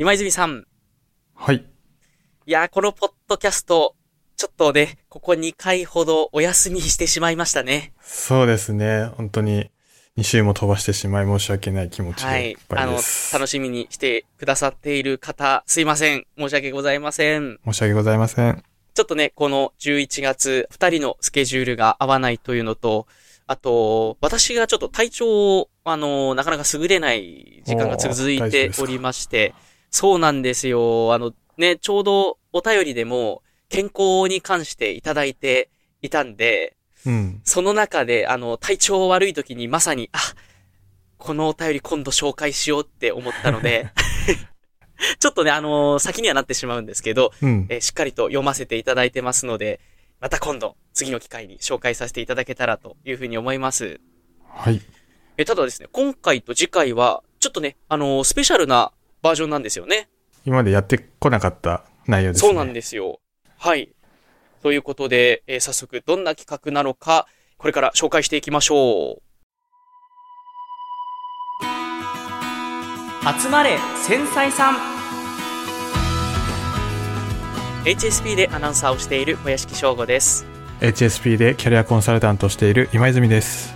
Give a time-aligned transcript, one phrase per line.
[0.00, 0.64] 今泉さん。
[1.34, 1.56] はい。
[2.46, 3.96] いやー、このポッドキャスト、
[4.36, 7.92] ちょっとね、ここ2回ほどお休みしてしまいましたね。
[8.00, 9.06] そうですね。
[9.16, 9.72] 本当に
[10.16, 12.56] 2週も飛ばしてしまい申し訳ない気持ちはいでいっ。
[12.68, 13.34] ぱあの、いです。
[13.34, 16.24] 楽しみにしてくださっている方、すいません。
[16.38, 17.58] 申し訳ございません。
[17.64, 18.62] 申し訳ございません。
[18.94, 23.08] ちょっとね、この11月、2人のスケジュールが合わないというのと、
[23.48, 29.54] あと、私がちょっと体調を、あの、なかなか優れない時間が続いておりまして、
[29.98, 31.12] そうなんですよ。
[31.12, 35.70] あの、ね、ちょうどお便りでも健康に関していただいて
[36.02, 37.40] いたんで、うん。
[37.42, 40.20] その中で、あの、体調悪い時にまさに、あ、
[41.16, 43.88] このお便り今度紹介しようって思ったので、
[45.18, 47.66] ちょっとね、あの先にはなってしまうんですけど、うん。
[47.68, 49.80] えーしっかりと読ませていただいてますので、
[50.20, 53.98] また今度、次の機会に紹介させていただけたらというふうに思います。
[54.48, 54.80] はい。
[55.38, 60.08] えーただですね、今回と次回は、ちょっとね、あのースペシャルなバージョンなんですよね。
[60.44, 62.48] 今までやってこなかった内容ですね。
[62.48, 63.20] そうなんですよ。
[63.58, 63.90] はい。
[64.62, 67.26] ということで、えー早速どんな企画なのか、
[67.58, 69.22] これから紹介していきましょう。
[73.42, 74.76] 集まれ繊細さん
[77.84, 80.46] HSP でアナウンサーをしている小屋敷翔吾です。
[80.80, 83.74] HSP でキャリアコンサルタントをしている今泉です。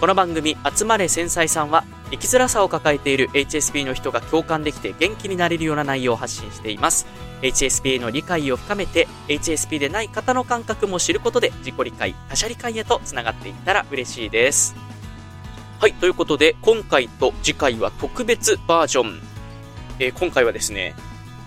[0.00, 7.06] この番組「集まれ繊細さんは」生きづらさを抱えている HSP の人が共感できて元気になれるような内容を発信しています。
[7.42, 14.74] HSP への理解を深めて HSP でない方の感覚も知ることで自己理解他者理解へとつながっていったら嬉しいです。
[15.80, 19.20] はいということで今回と次回は特別バージョン、
[20.00, 20.94] えー今回はですね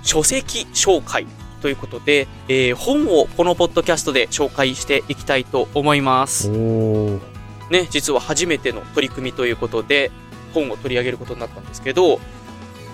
[0.03, 1.27] 書籍紹介
[1.61, 6.49] ということで、えー本をこのポッドキャストで紹介していきたいと思います。
[6.49, 10.11] ね、実は初めての取り組みということで、
[10.53, 12.19] 本を取り上げることになったんですけど、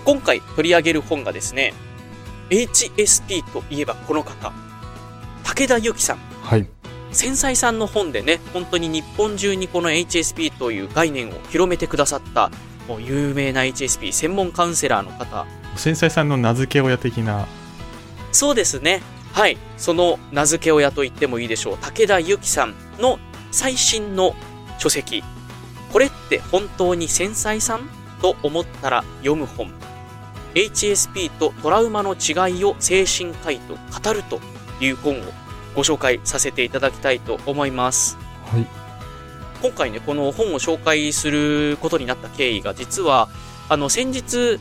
[0.04, 1.74] 今回取り上げる本がですね、
[2.50, 4.52] HSP といえばこの方、
[5.44, 6.18] 武田由紀さん。
[6.42, 6.66] はい。
[7.10, 12.50] 繊細さんの本でね、本当に日本中にこの HSP という概念を広めてくださった、
[12.86, 15.46] もう有名な HSP 専門カウンセラーの方。
[15.76, 17.46] 繊細さんの名付け親的な。
[18.32, 19.02] そうですね。
[19.32, 19.56] はい。
[19.76, 21.78] その名付け親と言ってもいいでしょう。
[21.78, 23.18] 武田由紀さんの
[23.52, 24.34] 最新の
[24.78, 25.22] 書籍。
[25.92, 27.88] これって本当に繊細さん？
[28.20, 29.72] と思ったら読む本。
[30.54, 34.40] HSP とトラウマの違いを精神科医と語ると
[34.80, 35.22] いう本を
[35.76, 38.16] ご紹介させていただきたいと思います。
[38.46, 38.66] はい。
[39.62, 43.28] 今回ね、この本を紹介することになった経緯が、実は、
[43.68, 44.58] あの、先日、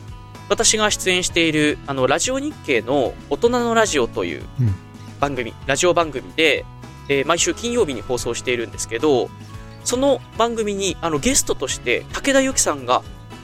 [0.50, 4.76] 私が出演している、あの、ラジオ日経の大人のラジオといううん
[5.20, 6.64] 番組、ラジオ番組で、
[7.10, 9.30] えー毎週金曜日に放送しているんですけど、
[9.88, 13.04] その番組に、あの、ゲストとして、武田由紀さんが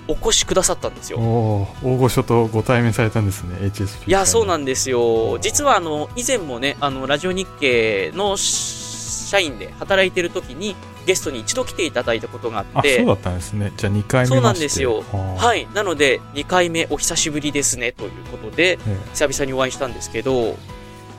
[0.09, 1.17] お越しくださったんですよ。
[1.17, 1.67] 大
[1.97, 4.09] 御所とご対面されたんですね、HSP。
[4.09, 5.39] いや、そうなんんですよ。
[5.39, 13.71] 実は、あの、以前もね、あの、ラジオ日経の社員で働いてる時に、ゲストに一度来ていただいたことがあっあ、て、そうだったんですね。
[13.77, 15.35] じゃあ2回目そうなんですよは。
[15.37, 15.65] はい。
[15.73, 18.79] なので、2回目お久しぶりですね、ということで、
[19.13, 20.57] 久々にお会いしたんですけど、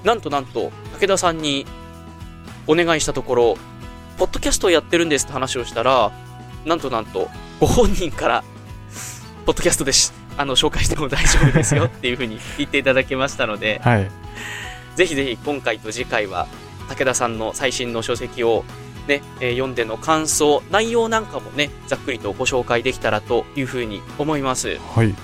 [0.04, 0.70] なんとなんと、
[1.00, 1.64] 武田さんに
[2.66, 3.58] お願いしたところ、
[4.16, 6.12] ポッドキャストをやってるんですって話をしたら、
[6.64, 7.28] なんとなんと、
[7.60, 8.44] ご本人から、
[9.46, 14.10] ポッドキャストでし、あの、紹介しても大丈夫ですよっていうふうに言っていただきましたので、はい。
[14.96, 16.46] ぜひぜひ今回と次回は、
[16.88, 18.64] 武田さんの最新の書籍を
[19.06, 24.78] ね、えー読んでの感想、内容なんかもね、ざっくりとご紹介できたらというふうに思います。
[24.94, 25.14] はい。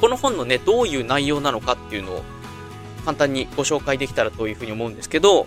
[0.00, 2.22] この本のね、どういう内容なのかっていうのを
[3.04, 5.46] 簡単にご紹介できたらというふうに思うんですけど、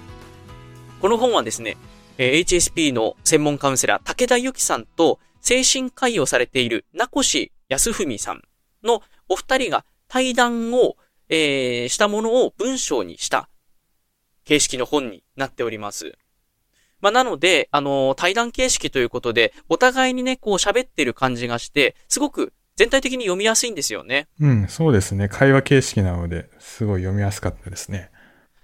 [1.01, 1.77] この本はですね、
[2.21, 8.41] えー HSP の専門カウンセラー、武田由紀さんと精神科医をされている名越康文さん
[8.83, 10.97] のお二人が対談を、
[11.29, 13.47] えーしたものを文章にした
[14.43, 16.17] 形式の本になっております。
[16.99, 24.27] まあ、なので、あのー対談形式ということで、お互いにね、こう喋ってる感じがして、すごく全体的に読みやすいんですよね。
[24.41, 25.29] うん、そうですね。
[25.29, 28.11] 会話形式なので、すごい読みやすかったですね。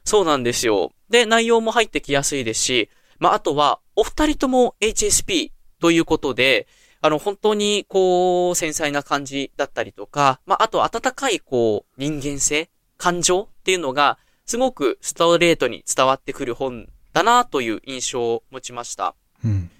[0.03, 0.91] そうなんですよ。
[1.09, 2.89] で、内容も入ってきやすいですし、
[3.19, 6.67] まあ、あとは、お二人とも HSP ということで、
[7.01, 19.15] あの、本当に、こう、繊細な感じだったりとか、まあ、あと、温かい、こう、人間性、感情っていうのが、すごくストレートに伝わってくる本だなという印象を持ちました。
[19.43, 19.71] うん。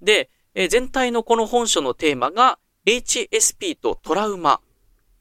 [0.00, 4.60] で、えー全体のこの本書のテーマが HSP とトラウマ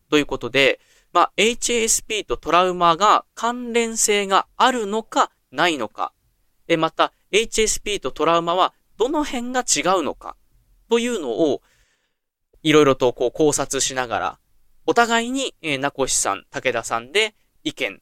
[0.10, 0.80] ということで、
[1.14, 6.12] まあ、HSP とトラウマが関連性があるのかないのか、
[6.68, 10.36] えまた HSP とトラウマはどの辺が違うのか？
[10.90, 11.62] というのを
[12.64, 14.40] いろいろとこう考察しながら、
[14.86, 17.34] お互いに、えー、名越さん、武田さんで
[17.64, 18.02] 意見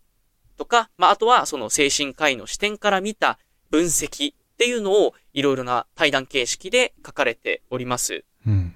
[0.57, 3.39] とか、まあ、あとはその精神科医の視点から見た
[3.69, 8.25] 分析っていうのをいろいろな対談形式で書かれております。
[8.45, 8.75] うん、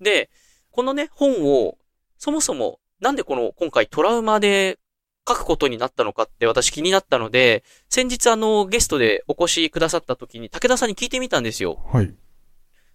[0.00, 0.30] で、
[0.70, 1.76] このね、本を、
[2.18, 4.78] そもそもなんでこの今回トラウマで
[5.26, 11.80] 書くことになったのかって私気になったので、先日あのゲストでお越しくださった時に武田さんに聞いてみたんですよ。
[11.92, 12.14] はい。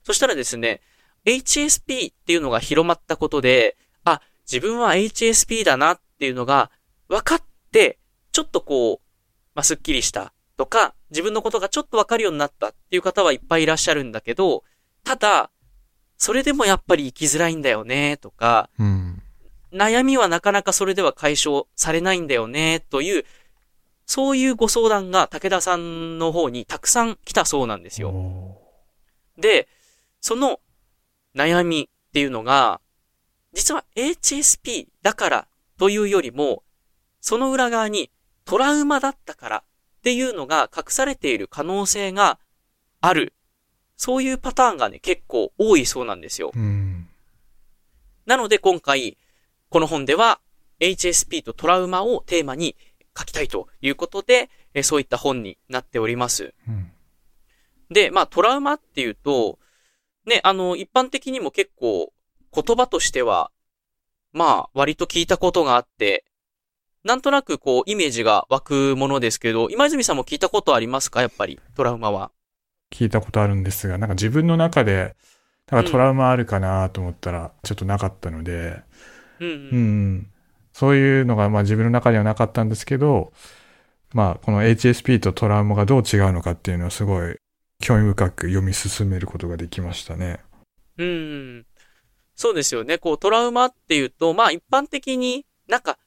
[0.04, 0.82] そしたらですね、
[1.26, 4.22] HSP っていうのが広まったことで、あ、
[4.52, 6.72] 自分は HSP だなっていうのが
[7.08, 8.00] 分かって、
[8.32, 9.06] ちょっとこう、
[9.56, 14.64] まあ、すっきりしたとか、自分のことがちょっとわかるようになったっていう方はいっぱいいらっしゃるんだけど、
[15.04, 15.50] ただ、
[16.18, 19.09] それでもやっぱり生きづらいんだよね、とか、うん、
[19.72, 23.26] 悩みはなかなかそれでは解消されないんだよね、という、
[24.06, 28.58] そういうご相談が武田さんの方にたくさん来たそうなんですよ。
[29.38, 29.68] で、
[30.22, 30.60] その
[31.36, 32.82] 悩みっていうのが、
[33.54, 36.64] 実は HSP だからというよりも、
[37.22, 38.10] その裏側に
[38.46, 42.40] トラウマだったからっていうのが隠されている可能性が
[43.02, 43.34] ある。
[43.96, 46.52] そういうパターンがね、結構多いそうなんですよ。
[48.26, 49.18] なので今回、
[49.70, 50.40] この本では
[50.80, 52.76] HSP とトラウマをテーマに
[53.18, 56.54] 書きたいということで、えそういった本になっております。
[56.68, 56.92] うん、
[57.92, 59.60] で、まあトラウマっていうと、
[60.26, 62.14] ね、あの、一般的にも結構
[62.54, 63.52] 言葉としては、
[64.32, 66.26] まあ割と聞いたことがあって、
[67.04, 71.22] なんとなくこうイメージが湧くものですけど、今泉さんも聞いたことありますか？
[71.22, 72.32] やっぱり、トラウマは。
[72.92, 75.16] 聞いたことあるんですが、なんか自分の中で、
[75.70, 78.84] なんかトラウマあるかなと思ったら、ちょっとなかったので、うん、
[79.40, 80.28] うん、うん、
[80.74, 83.32] そういうのがまあ自分の中にはなかったんですけど、
[84.14, 87.38] まあこの HSP とトラウマがどう違うのかっていうのはすごい
[87.80, 90.40] 興味深く読み進めることができましたね。
[90.98, 91.66] うん。
[92.36, 92.98] そうですよね。
[92.98, 95.98] こうトラウマっていうと、まあ一般的になんか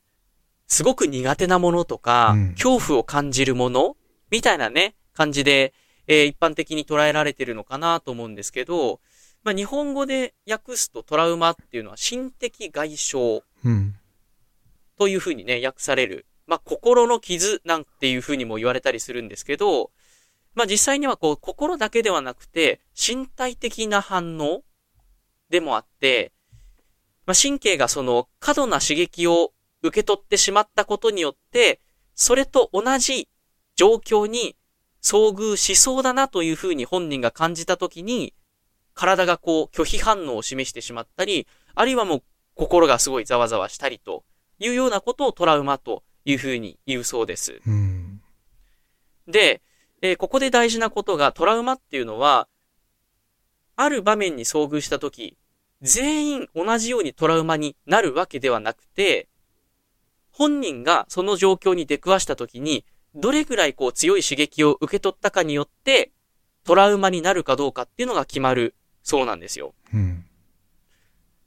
[0.66, 3.96] すごく苦手なものとか、うん、恐怖を感じるもの
[4.30, 5.74] みたいなね、感じで、
[6.06, 9.00] えー、一般的に捉えられてるのかなと思うんですけど、
[9.44, 13.42] まあ、日本語で訳すとトラウマっていうのは心的外傷
[14.98, 16.26] というふうにね、訳される。
[16.46, 19.90] まあ、心の傷なんていうふうにも言われたりするんですけど、
[20.54, 24.62] まあ、実際にはこう、心だけではなくて、身体的な反応
[25.48, 26.32] でもあって、
[27.26, 29.52] まあ、神経がその過度な刺激を
[29.82, 31.80] 受け取ってしまったことによって、
[32.14, 33.28] それと同じ
[33.76, 34.56] 状況に
[35.02, 38.34] 遭遇しそうだなというふうに本人が感じたときに、
[38.94, 42.22] 体がこう拒否反応を示してしまったり、あるいはもう
[42.54, 44.24] 心がすごいざわざわしたりと
[44.58, 47.60] いうようなことをトラウマというふうに言うそうです。
[49.26, 49.62] で、
[50.02, 52.48] えー、ここで大事なことがトラウマっていうのは、
[53.76, 55.36] ある場面に遭遇したとき、
[55.80, 59.28] 全員同じようにトラウマになるわけではなくて、
[60.30, 62.84] 本人がその状況に出くわしたときに、
[63.14, 66.12] どれぐらいこう強い刺激を受け取ったかによって、
[66.64, 69.74] トラウマになるかどうかっていうのが決まるそうなんですよ。
[69.92, 70.24] うん、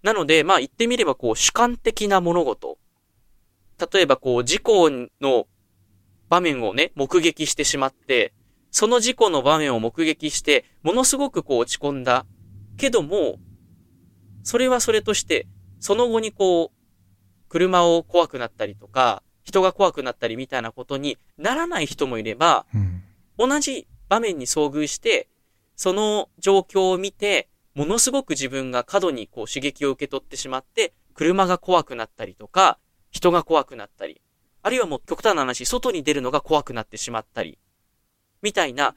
[0.04, 2.78] なので、まあ言ってみればこう主観的な物事。
[3.92, 4.90] 例えばこう事故
[5.22, 5.48] の
[6.30, 8.34] 場面をね、目撃してしまって、
[8.72, 12.25] その事故の場面を目撃して、ものすごくこう落ち込んだ。
[12.78, 13.40] けども、
[14.44, 15.48] それはそれとして、
[15.80, 23.04] その後にこう、車を怖くなったりとか、人が怖くなったりみたいなことにならない人もいれば、うん、
[23.38, 25.28] 同じ場面に遭遇して、
[25.76, 32.78] その状況を見て、ものすごく自分が過度にこう刺激を受け取ってしまって、車が怖くなったりとか、
[33.12, 34.22] 人が怖くなったり、
[34.62, 37.58] あるいはもう極端な話、外に出るのが怖くなってしまったり、
[38.42, 38.96] みたいな、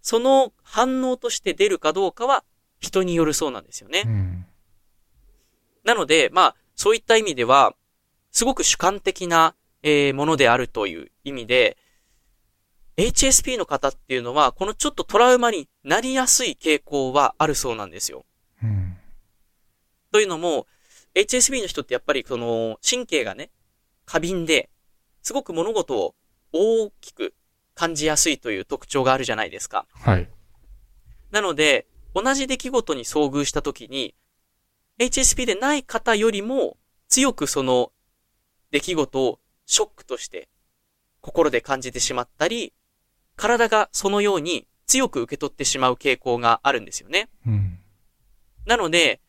[0.00, 2.44] その反応として出るかどうかは
[2.80, 4.04] 人によるそうなんですよね。
[4.06, 4.46] うん、
[5.84, 7.74] なので、まあ、そういった意味では、
[8.30, 11.76] すごく主観的な、えー、ものであるという意味で、
[12.96, 18.26] HSP の方っていうのは、このちょっとトラウマになりやすい傾向はあるそうなんですよ。
[18.62, 18.94] うん、
[20.12, 20.66] というのも、
[21.14, 23.50] HSP の人ってやっぱりその神経がね、
[24.04, 24.68] 過敏で、
[25.22, 26.14] すごく物事を
[26.52, 27.34] 大きく
[27.74, 29.86] 感じやすいという特徴があるじゃないですか。
[29.94, 30.28] はい。
[31.30, 34.14] なので、同じ出来事に遭遇した時に、
[34.98, 36.76] HSP でない方よりも
[37.08, 37.92] 強くその
[38.72, 40.48] 出来事をショックとして
[41.22, 42.74] 心で感じてしまったり、
[43.36, 47.28] 体がそのように強く受け取ってしまう傾向があるんですよね。
[47.46, 47.78] うん、
[48.66, 49.20] なので、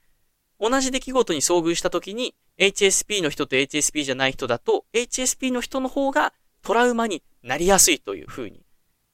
[0.60, 8.62] 同じ出来事に遭遇した時に、HSP の人と HSP じゃない人だと、HSP の人の方がトラウマになりやすいというふうに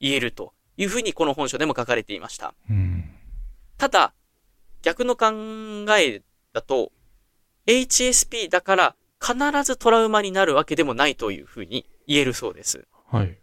[0.00, 2.54] 言えるというふうにこの本書でも書かれていました。
[2.70, 3.04] うん、
[3.76, 4.14] ただ、
[4.82, 5.32] 逆の考
[5.98, 6.22] え
[6.52, 6.92] だと、
[7.66, 9.34] HSP だから必
[9.64, 12.86] ずトラウマになるわけでもないというふうに言えるそうです。
[13.10, 13.36] はい。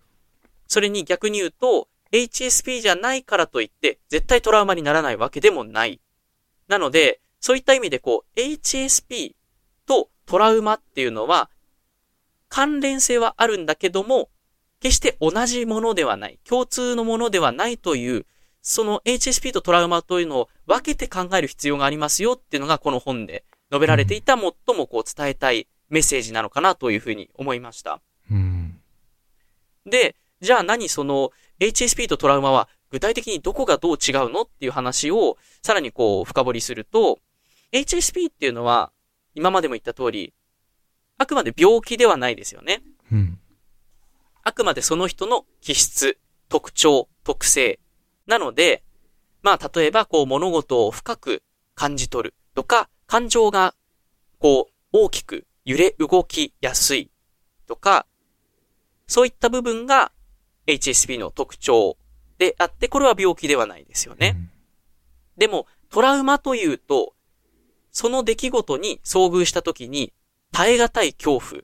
[0.67, 5.99] それに逆に言うと、HSP じゃないからといって、絶対トラウマにならないわけでもない。
[6.67, 9.33] なので、そういった意味でこう、HSP
[9.85, 11.49] とトラウマっていうのは、
[12.47, 14.29] 関連性はあるんだけども、
[14.79, 18.25] 決して同じものではない、共通のものではないという、
[18.61, 24.43] その HSP とトラウマというのを分けて考える必要がありますよっていうのがこの本で述べられていた最
[24.77, 28.01] もこう伝えたいメッセージなのかなというふうに思いました。
[28.31, 28.79] うん。
[29.85, 37.19] で、じゃあ何その HSP とトラウマは具体的にどこがどう違うのっていう話をさらにこう深掘りすると、
[37.71, 38.91] HSP っていうのは
[39.35, 40.33] 今までも言った通り、
[41.17, 42.81] あくまで病気ではないですよね。
[43.11, 43.39] うん。
[44.43, 46.17] あくまでその人の気質、
[46.49, 47.79] 特徴、特性。
[48.27, 48.83] なので、
[49.41, 51.43] まあ例えばこう物事を深く
[51.75, 53.73] 感じ取るとか、感情が
[54.39, 57.09] こう大きく揺れ動きやすい
[57.67, 58.05] とか、
[59.07, 60.11] そういった部分が
[60.67, 61.97] HSP の特徴
[62.37, 64.49] であって、これは病気ではないですよね。
[65.37, 67.13] でも、トラウマというと、
[67.91, 70.13] その出来事に遭遇した時に
[70.51, 71.61] 耐え難い恐怖、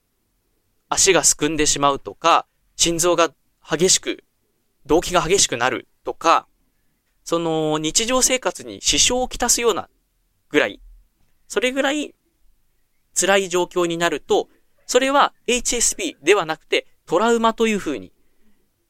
[0.90, 3.32] 足がすくんでしまうとか、心臓が
[3.68, 4.24] 激しく、
[4.86, 6.48] 動悸が激しくなるとか、
[7.24, 9.90] その日常生活に支障をきたすような
[10.50, 10.82] ぐらい、
[11.48, 12.16] それぐらい
[13.14, 14.50] 辛い状況になると、
[14.88, 18.12] それは HSP ではなくてトラウマという風に、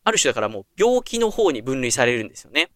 [0.09, 2.69] ある種だからもう病気の方に分類されるんですよね。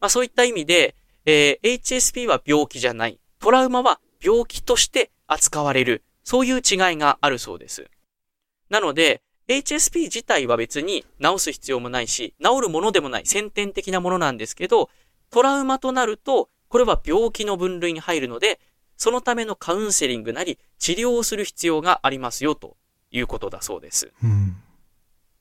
[0.00, 0.94] まあそういった意味で、
[1.26, 3.18] えー HSP は病気じゃない。
[3.40, 6.02] トラウマは病気として扱われる。
[6.22, 7.90] そういう違いがあるそうです。
[8.70, 14.88] なので、HSP 自体は別に治す必要もないし、治るものでもない先天的なものなんですけど、
[15.30, 18.58] トラウマとなると、これは病気の分類に入るので、
[18.96, 22.76] そのためのカウンセリングなり治療をする必要がありますよと
[23.10, 24.12] いうことだそうです。
[24.22, 24.56] うん。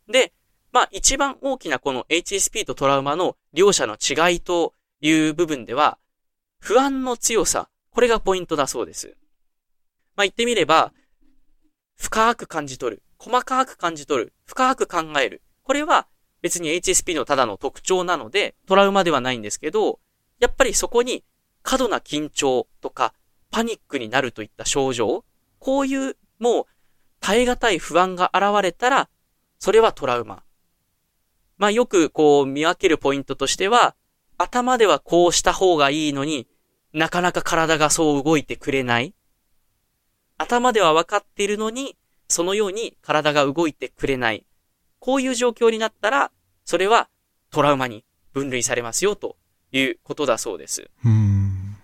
[0.10, 0.34] で、
[0.74, 6.00] まあ一番大きなこの HSP とトラウマの両者の違いという部分では、
[6.60, 9.15] 不安の強さ、これがポイントだそうです。
[10.15, 10.92] まあ言ってみれば、
[11.96, 15.44] 深く感じ取る、細かく感じ取る、深く考える。
[15.62, 16.08] これは
[16.42, 20.00] 別に HSP のただの特徴なので、トラウマではないんですけど、
[20.39, 21.24] やっぱりそこに
[21.62, 23.13] 過度な緊張とか
[23.51, 25.24] パニックになるといった症状、
[25.60, 26.65] こういうもう
[27.20, 29.08] 耐え難い不安が現れたら、
[29.60, 30.44] それはトラウマ。
[31.57, 33.95] まあよくこう見分けるポイントとしては、
[34.38, 36.48] 頭ではこうした方がいいのに
[36.93, 39.13] なかなか体がそう動いてくれない。
[40.38, 41.95] 頭では分かっているのに、
[42.27, 44.45] そのように体が動いてくれない。
[45.00, 46.31] こういう状況になったら、
[46.65, 47.10] それは
[47.51, 49.38] トラウマに分類されますよと
[49.72, 50.89] いうことだそうです。
[51.05, 51.77] うん。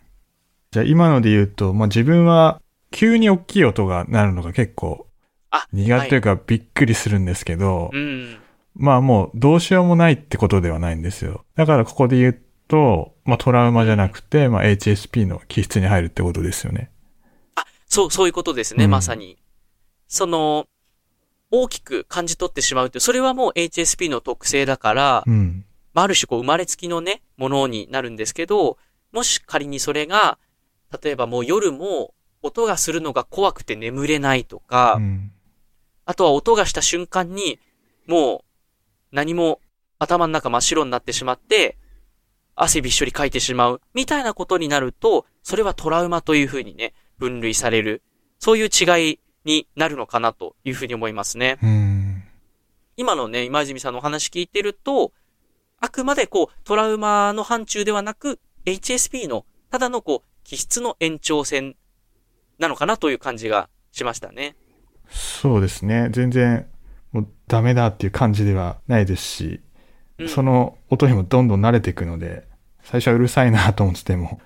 [0.71, 2.61] じゃあ今ので言うと、まあ、自分は
[2.91, 5.07] 急に大きい音が鳴るのが結構
[5.51, 8.37] あ、苦手というかびっくりするんですけど、うん。
[8.79, 11.45] まあもうどうしようもないってことではないんですよ。
[11.55, 16.89] だからここで言うと、まあトラウマじゃなくて、まあ HSP の気質に入るってことですよね。
[17.89, 19.37] そう、そういうことですね、うんまさに。
[20.07, 20.67] その、
[21.51, 25.65] 大きく感じ取ってしまうって、それはもう HSP の特性だから、うん。
[25.93, 28.77] まあ、ある種こう生まれつきのね、ものになるんですけど、
[29.11, 30.37] もし仮にそれが、
[31.03, 35.31] 例えばもう夜も音がするのが怖くて眠れないとか、うん。
[36.05, 37.59] あとは音がした瞬間に、
[38.05, 38.48] もう
[39.11, 39.59] 何も
[39.97, 41.77] 頭の中真っ白になってしまって、
[42.55, 48.01] 汗びっしょりかいてしまう、みたいなことになると、それはトラウマというふうにね、分類される。
[48.37, 51.57] そういう違いになるのかなというふうに思いますね。
[51.61, 52.23] うん。
[52.97, 55.13] 今のね、今泉さんのお話聞いてると、
[55.79, 61.75] あくまでこう、トラウマの範疇ではなく、HSP の、ただのこう、気質の延長線
[62.57, 64.55] なのかなという感じがしましたね。
[65.09, 66.09] そうですね。
[66.11, 66.67] 全然、
[67.11, 69.61] もうダメだっていう感じではないですし、
[70.19, 72.45] うんその音にもどんどん慣れていくので、
[72.83, 74.41] 最初はうるさいなと思ってても、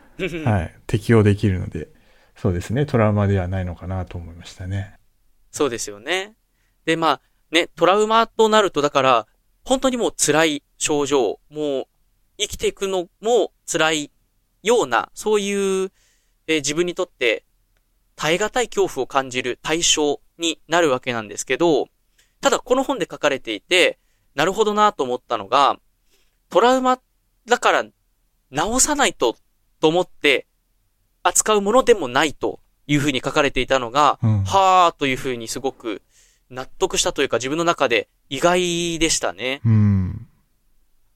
[0.45, 1.89] ははい、適応できるので、
[2.35, 2.85] そうですね。
[2.85, 4.93] トラウマではないのかなと思いましたね。
[5.51, 6.35] そうですよね。
[6.85, 9.27] で、まあ、ね、トラウマとなると、だから、
[9.63, 11.85] 本当にもう辛い症状、もう、
[12.37, 14.11] 生きていくのも辛い
[14.61, 15.91] ような、そういう、
[16.47, 17.45] えー自分にとって、
[18.15, 21.87] 耐え難い恐怖を感じる対象になるわけなんですけど、
[22.43, 23.97] ただこの本で書かれていて、
[24.35, 25.79] なるほどなと思ったのが、
[26.49, 26.99] トラウマ
[27.45, 27.91] だから治
[28.81, 29.37] さないと、
[29.79, 30.45] と思って
[31.23, 36.01] 扱うものでもないというふうに書かれていたのが、うんはーというふうにすごく
[36.49, 39.61] 納得したというか自分の中で意外でしたね。
[39.65, 40.27] うん。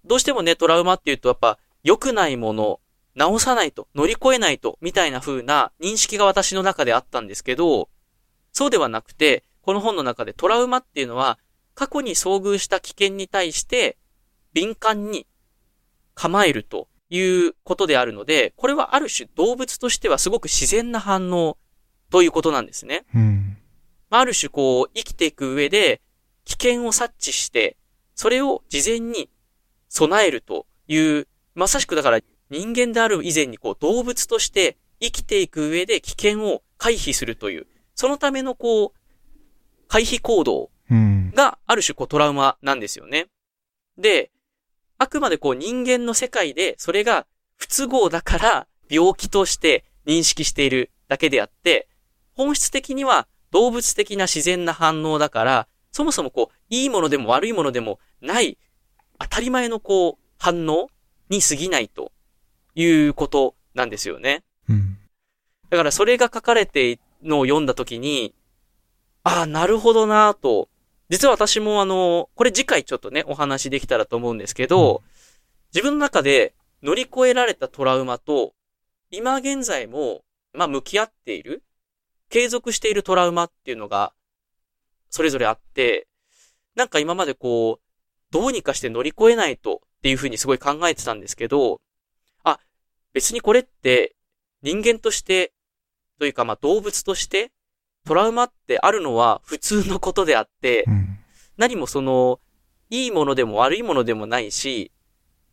[0.05, 2.79] どうしてもね、トラウマっていうとやっぱ良くないもの
[3.15, 7.89] 直さないと、乗り越えないと、みたいな風な認識が私の中であったんですけど、
[8.53, 11.37] そうではなくて、この本の中でトラウマっていうのは、
[11.75, 13.97] 過去に遭遇した危険に対して、
[14.53, 15.27] 敏感に
[16.15, 21.57] 構えるということであるので、これはある種動物としてはすごく自然な反応
[22.09, 23.03] ということなんですね。
[23.13, 23.57] うん。
[24.09, 25.99] ある種こう、生きていく上で、
[26.45, 27.75] 危険を察知して、
[28.15, 29.29] それを事前に
[29.89, 38.96] 備えるという、まさしくだから人間である以前にこう動物として生きていく上で危険を回避するという、そのためのこう、
[39.87, 40.69] 回避行動
[41.33, 43.27] がある種こうトラウマなんですよね。
[43.97, 44.31] で、
[44.97, 47.25] あくまでこう人間の世界でそれが
[47.55, 51.87] 不都合だから病気として認識しているだけであって、
[52.33, 58.57] 本質的には動物的な自然な反応だから、そもそもこう、いいものでも悪いものでもない
[59.19, 60.89] 当たり前のこう、反応
[61.29, 62.11] に過ぎないと
[62.75, 64.43] いうことなんですよね。
[64.69, 64.97] うん。
[65.69, 68.33] だからそれが書かれてのを読んだときに、
[69.27, 70.69] ああ、なるほどなと。
[71.09, 75.11] 実は私もあの、これ次回ちょっとね、お話できたらと思うんですけど、うん、
[75.73, 78.53] 自分の中で乗り越えられたトラウマと、
[79.11, 81.61] 今現在も、まあ、向き合っている、
[82.29, 84.13] 継続しているトラウマっていうのが、
[85.09, 86.07] それぞれあって、
[86.75, 91.81] なんか今までこう、どうにかして乗り越えないとっていうふうにすごい考えてたんですけど、
[92.45, 92.61] あ、
[93.11, 94.15] 別にこれって
[94.61, 95.51] 人間として、
[96.17, 97.51] というかまあ動物として
[98.07, 101.19] トラウマってあるのは普通のことであって、うん、
[101.57, 102.39] 何もその、
[102.89, 104.91] いいものでも悪いものでもないし、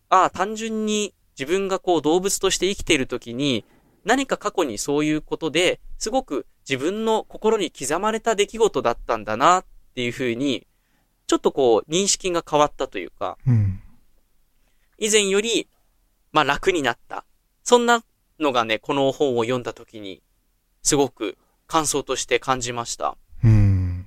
[0.08, 3.64] ああ、単純に自分がこう動物として生きているときに、
[4.04, 10.66] 何か過去にそういうことで、すごく自分の心に刻まれた出来事だったんだなっていうふうに
[11.26, 13.80] ちょっとこう、認識が変わったというか、うん、
[14.98, 15.68] 以前より、
[16.32, 17.24] まあ楽になった。
[17.62, 18.04] そんな
[18.38, 20.22] のがね、この本を読んだ時に、
[20.82, 23.16] すごく感想として感じました。
[23.42, 24.06] うん。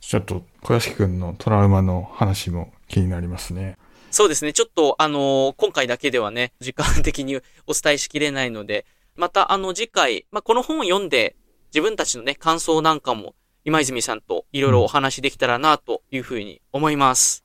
[0.00, 3.76] ちょっと、小屋敷くんのトラウマの話も気になりますね。
[4.10, 4.52] そうですね。
[4.52, 7.40] ちょっと、あのー、今回だけではね、時間的にお
[7.74, 11.36] 伝えしきれないので、また、あの、次回、まあ、この本を読んで、
[11.74, 13.34] 自分たちのね、感想なんかも
[13.64, 17.44] 今泉さんといろいろお話できたらなというふうに思います。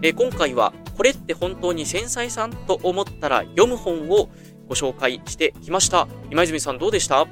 [0.00, 4.28] え今回は、これって本当に繊細さんと思ったら読む本を
[4.68, 6.08] ご紹介してきました。
[6.30, 7.26] 今泉さんどうでした？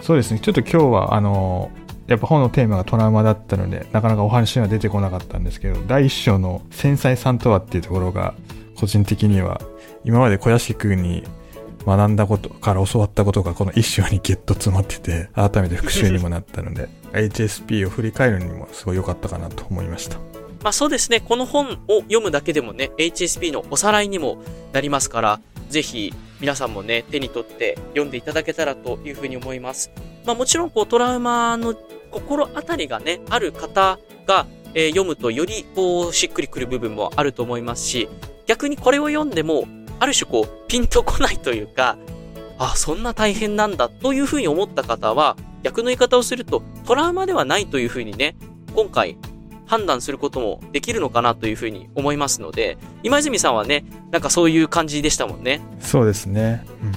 [0.00, 0.40] そうですね。
[0.40, 1.70] ちょっと今日は、あの
[2.06, 8.34] やっぱ本のテーマがトラウマだったので、なかなかお話には出てこなかったんですけど、第一章の繊細さんとはっていうところが、
[8.74, 9.60] 個人的には、
[10.02, 11.22] 今まで小屋敷君に
[11.86, 20.16] 学んだことから教わったことがこの一章にギュッと詰まってて、改めて復習にもなったので、HSP を振り返るにもすごい良かったかなと思いました。
[20.62, 24.42] まあそうですね、この本を読むだけでもね、HSP のおさらいにも
[24.72, 29.90] なりますから、ぜひ皆さんもね、手に取って読んでいただけたらというふうに思います。
[30.26, 31.74] まあもちろんこうトラウマの
[32.10, 38.08] 心当たりがね、ある方が、えー、読むとよりこうしっくりくる部分もあると思いますし、
[38.46, 39.64] 逆にこれを読んでも
[39.98, 41.96] ある種こう、ピンとこないというか、
[42.58, 48.34] あ、そんな大変なんだというふうに思った方は、逆の言い方をすると、トラウマではないというふうにね、
[48.74, 49.16] 今回
[49.70, 55.60] 判断することもできるのかなというふうに思いますので、今泉さんはね、なんかそういう感じでしたもんね。
[55.78, 56.66] そうですね。
[56.82, 56.92] うん、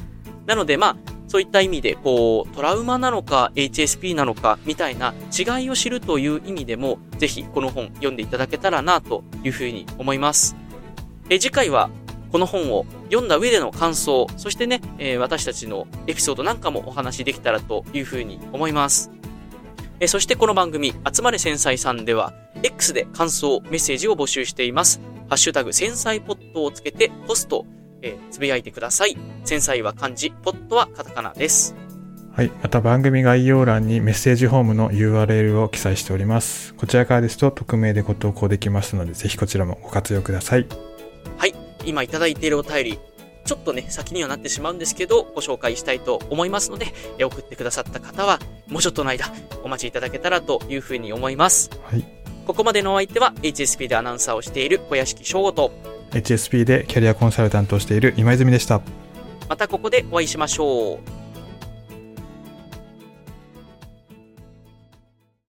[0.47, 0.95] なのでまあ、
[1.27, 10.55] そういった意味で、こう、トラウマなのか HSP なのかみたいな違いを知るという意味でも、ぜひこの本読んでいただけたらなというふうに思います。
[11.29, 11.91] え次回は
[12.31, 19.11] この本を読んだ上での感想、そしてね、えー、私たちのエピソードなんかもお話できたらというふうに思います。
[20.03, 24.99] えー、そしてこの番組、集まれ繊細さんでは、X で感想、メッセージを募集しています。
[25.29, 27.65] ハッシュタグ、繊細ポットをつけて、ポスト、
[28.01, 29.15] えー、つぶやいてください。
[29.45, 31.73] 繊細は漢字、ポットはカタカナです。
[32.33, 32.51] はい。
[32.61, 36.73] また番組概要欄にメッセージフォームの URL を記載しております。
[36.73, 40.67] こちらからですと匿名でご投稿できますので、ぜひこちらもご活用ください。
[41.37, 41.53] はい。
[41.85, 42.99] 今いただいているお便り、
[43.45, 49.25] ちょっとね、先にはなってしまうんですけど、ご紹介したいと思いますので、送ってくださった方は、もうちょっとの間、
[49.63, 51.69] お待ちいただけたらというふうに思います。
[51.83, 52.05] はい。
[52.45, 55.71] ここまでのお相手は、HSP でアナウンサーをしている小屋敷翔吾と、
[56.11, 58.81] HSP でキャリアコンサルタントをしている今泉でした。
[59.49, 61.22] またここでお会いしましょう。